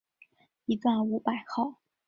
[0.65, 1.75] 一段五百号